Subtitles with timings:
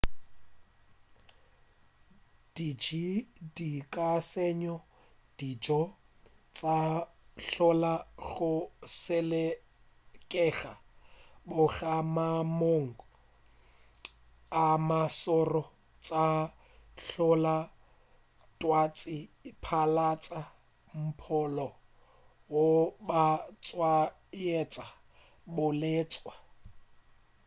[2.55, 3.07] diji
[3.55, 4.75] di ka senya
[5.37, 5.81] dijo
[6.55, 6.77] tša
[7.45, 7.93] hlola
[8.29, 8.53] go
[9.01, 10.73] selekega
[11.51, 12.89] goba maemong
[14.63, 15.63] a mašoro
[16.05, 16.25] tša
[17.07, 17.57] hlola
[18.59, 19.17] twatši
[19.63, 20.41] phatlalatša
[21.03, 21.67] mpholo
[22.51, 23.23] goba
[23.63, 24.85] tshwaetša
[25.55, 26.31] bolwetši